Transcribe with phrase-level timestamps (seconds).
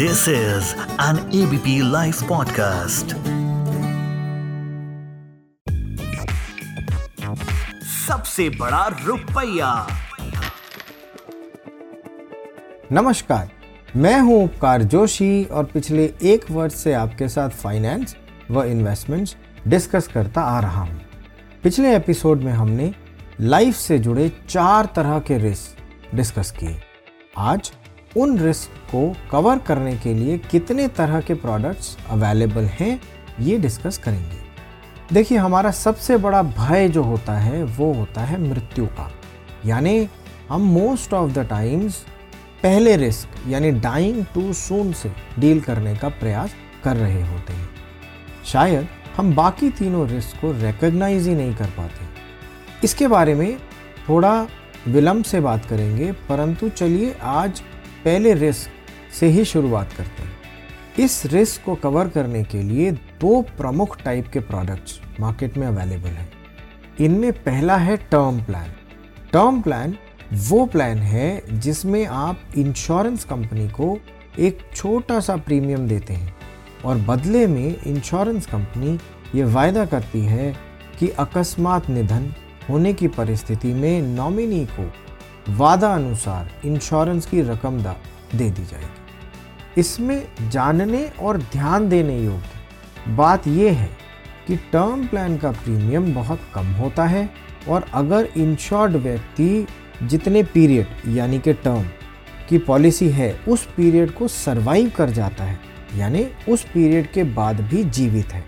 [0.00, 3.12] This is an ABP Life podcast.
[7.84, 9.86] सबसे बड़ा रुपया
[12.92, 13.50] नमस्कार,
[13.96, 18.16] मैं हूँ उपकार जोशी और पिछले एक वर्ष से आपके साथ फाइनेंस
[18.50, 19.36] व इन्वेस्टमेंट्स
[19.68, 21.00] डिस्कस करता आ रहा हूँ।
[21.62, 22.94] पिछले एपिसोड में हमने
[23.40, 26.80] लाइफ से जुड़े चार तरह के रिस्क डिस्कस किए
[27.36, 27.72] आज
[28.16, 33.00] उन रिस्क को कवर करने के लिए कितने तरह के प्रोडक्ट्स अवेलेबल हैं,
[33.40, 34.38] ये डिस्कस करेंगे।
[35.12, 39.10] देखिए, हमारा सबसे बड़ा भय जो होता है, वो होता है मृत्यु का।
[39.66, 40.08] यानी
[40.48, 41.94] हम मोस्ट ऑफ़ द टाइम्स
[42.62, 46.54] पहले रिस्क, यानी डाइंग टू सून से डील करने का प्रयास
[46.84, 47.68] कर रहे होते हैं।
[48.44, 52.08] शायद हम बाकी तीनों रिस्क को रिकग्नाइज ही नहीं कर पाते।
[52.84, 53.58] इसके बारे में
[54.08, 54.46] थोड़ा
[54.88, 57.62] विलंब से बात करेंगे, परंतु चलिए आज
[58.04, 58.70] पहले रिस्क
[59.14, 60.38] से ही शुरुआत करते हैं।
[60.98, 66.08] इस रिस्क को कवर करने के लिए दो प्रमुख टाइप के प्रोडक्ट्स मार्केट में अवेलेबल
[66.08, 66.32] हैं।
[67.00, 68.72] इनमें पहला है टर्म प्लान
[69.32, 69.96] टर्म प्लान
[70.32, 73.98] वो प्लान है जिसमें आप इंश्योरेंस कंपनी को
[74.38, 76.34] एक छोटा सा प्रीमियम देते हैं
[76.84, 78.98] और बदले में इंश्योरेंस कंपनी
[79.34, 80.52] ये वायदा करती है
[80.98, 82.32] कि अकस्मात निधन
[82.68, 84.90] होने की परिस्थिति में नॉमिनी को
[85.50, 87.94] वादा अनुसार इंश्योरेंस की रकम दा
[88.34, 93.88] दे दी जाएगी। इसमें जानने और ध्यान देने योग्य बात यह है
[94.46, 97.28] कि टर्म प्लान का प्रीमियम बहुत कम होता है
[97.68, 99.66] और अगर इंश्योर्ड व्यक्ति
[100.02, 101.84] जितने पीरियड यानी कि टर्म
[102.48, 105.58] की पॉलिसी है, उस पीरियड को सरवाइव कर जाता है,
[105.96, 108.44] यानी उस पीरियड के बाद भी जीवित है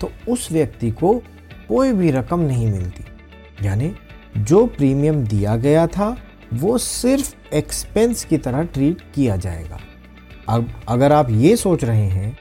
[0.00, 1.14] तो उस व्यक्ति को
[1.68, 3.94] कोई भी रकम नहीं मिलती। यानी
[4.38, 6.16] जो प्रीमियम दिया गया था
[6.54, 9.78] वो सिर्फ़ एक्सपेंस की तरह ट्रीट किया जाएगा।
[10.48, 12.36] अब अगर आप ये सोच रहे हैं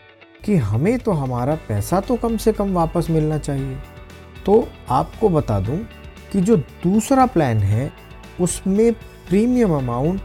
[0.46, 3.78] कि हमें तो हमारा पैसा तो कम से कम वापस मिलना चाहिए
[4.46, 5.78] तो आपको बता दूँ
[6.32, 7.92] कि जो दूसरा प्लान है,
[8.42, 8.94] उसमें
[9.30, 10.22] प्रीमियम अमाउंट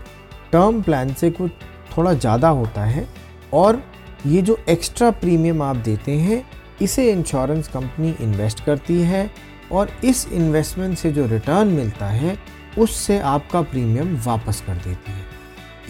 [0.53, 1.51] टर्म प्लान से कुछ
[1.97, 3.07] थोड़ा ज़्यादा होता है
[3.53, 3.83] और
[4.27, 6.45] ये जो एक्स्ट्रा प्रीमियम आप देते हैं,
[6.83, 9.31] इसे इंश्योरेंस कंपनी इन्वेस्ट करती है
[9.73, 12.37] और इस इन्वेस्टमेंट से जो रिटर्न मिलता है
[12.79, 15.27] उससे आपका प्रीमियम वापस कर देती है।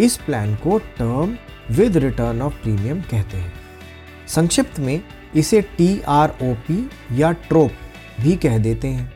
[0.00, 1.36] इस प्लान को term
[1.70, 3.52] with return of premium कहते हैं।
[4.28, 5.00] संक्षिप्त में
[5.36, 7.70] इसे टी आर ओ पी या ट्रोप
[8.20, 9.12] भी कह देते हैं।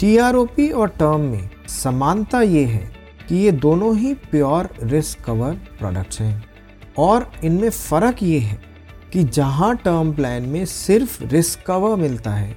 [0.00, 2.90] टी आर ओ पी और टर्म में समानता ये है
[3.28, 6.44] कि ये दोनों ही प्योर रिस्क कवर प्रोडक्ट्स हैं।
[6.98, 8.60] और इनमें फ़र्क ये है
[9.12, 12.56] कि जहाँ टर्म प्लान में सिर्फ़ रिस्क कवर मिलता है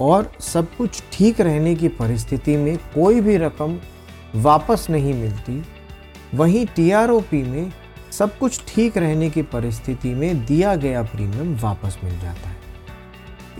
[0.00, 3.78] और सब कुछ ठीक रहने की परिस्थिति में कोई भी रकम
[4.34, 5.62] वापस नहीं मिलती,
[6.34, 7.72] वहीं टीआरओपी में
[8.12, 12.56] सब कुछ ठीक रहने की परिस्थिति में दिया गया प्रीमियम वापस मिल जाता है।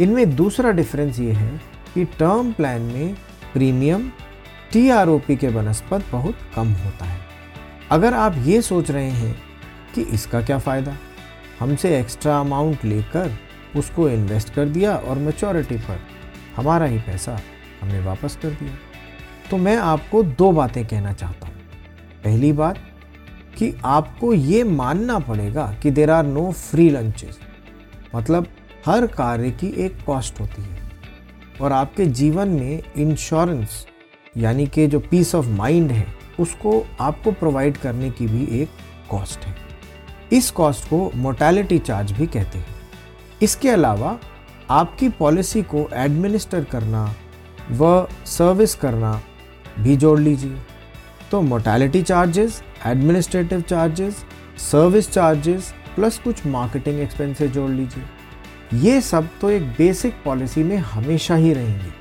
[0.00, 1.60] इनमें दूसरा डिफरेंस ये है
[1.94, 3.14] कि टर्म प्लान में
[3.52, 4.10] प्रीमियम
[4.72, 7.20] टीआरओपी के बनस्पत बहुत कम होता है।
[7.90, 9.34] अगर आप ये सोच रहे हैं
[9.94, 10.96] कि इसका क्या फ़ायदा?
[11.60, 13.32] हमसे एक्स्ट्रा अमाउंट लेकर
[13.76, 16.00] उसको इन्वेस्ट कर दिया और मेचोरिटी पर
[16.58, 17.38] हमारा ही पैसा
[17.80, 18.74] हमने वापस कर दिया।
[19.50, 21.54] तो मैं आपको दो बातें कहना चाहता हूँ।
[22.24, 22.78] पहली बात
[23.58, 27.38] कि आपको ये मानना पड़ेगा कि there are no free lunches
[28.16, 28.46] मतलब
[28.86, 30.78] हर कार्य की एक कॉस्ट होती है।
[31.60, 33.86] और आपके जीवन में इंश्योरेंस
[34.36, 36.06] यानी कि जो पीस ऑफ़ माइंड है,
[36.40, 38.68] उसको आपको प्रोवाइड करने की भी एक
[39.10, 39.54] कॉस्ट है।
[40.32, 42.76] इस कॉस्ट को मोर्टैलिटी चार्ज भी कहते हैं।
[43.42, 44.18] इसके अलावा
[44.70, 47.04] आपकी पॉलिसी को एडमिनिस्टर करना
[47.70, 49.20] व सर्विस करना
[49.78, 50.56] भी जोड़ लीजिए।
[51.30, 54.24] तो mortality charges, administrative charges,
[54.70, 60.76] service charges plus कुछ मार्केटिंग एक्सपेंसेस जोड़ लीजिए। ये सब तो एक बेसिक पॉलिसी में
[60.76, 61.92] हमेशा ही रहेंगी।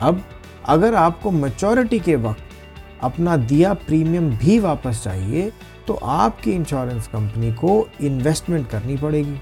[0.00, 0.22] अब
[0.68, 2.42] अगर आपको मेचोरिटी के वक्त
[3.02, 5.52] अपना दिया प्रीमियम भी वापस चाहिए
[5.86, 9.40] तो आपकी इंश्योरेंस कंपनी को इन्वेस्टमेंट करनी पड़ेगी।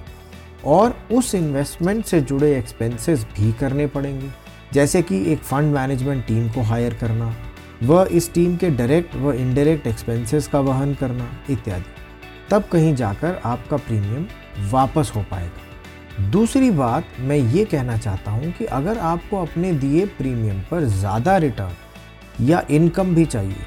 [0.66, 4.31] और उस इन्वेस्टमेंट से जुड़े एक्सपेंसेस भी करने पड़ेंगे।
[4.72, 7.34] जैसे कि एक फंड मैनेजमेंट टीम को हायर करना,
[7.82, 11.93] व इस टीम के डायरेक्ट व इनडायरेक्ट एक्सपेंसेस का वहन करना इत्यादि।
[12.50, 14.26] तब कहीं जाकर आपका प्रीमियम
[14.70, 20.06] वापस हो पाएगा। दूसरी बात मैं ये कहना चाहता हूँ कि अगर आपको अपने दिए
[20.08, 23.64] प्रीमियम पर ज़्यादा रिटर्न या इनकम भी चाहिए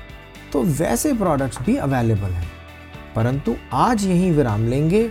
[0.54, 2.48] तो वैसे प्रोडक्ट्स भी अवेलेबल हैं।
[3.16, 5.10] परंतु आज यहीं विराम लेंगे।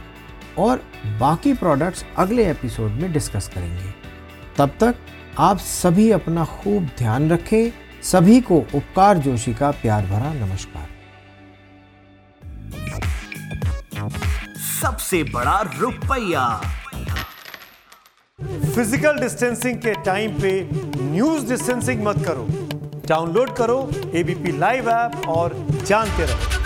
[0.59, 0.83] और
[1.21, 3.93] बाकी प्रोडक्ट्स अगले एपिसोड में डिस्कस करेंगे।
[4.59, 4.95] तब तक
[5.39, 7.71] आप सभी अपना खूब ध्यान रखें
[8.03, 10.89] सभी को उपकार जोशी का प्यार भरा नमस्कार।
[14.61, 16.49] सबसे बड़ा रुपया।
[18.75, 20.53] फ़िज़िकल डिस्टेंसिंग के टाइम पे
[21.03, 22.47] न्यूज़ डिस्टेंसिंग मत करो।
[23.09, 23.79] डाउनलोड करो
[24.15, 25.55] एबीपी लाइव ऐप और
[25.87, 26.66] जानते रहो।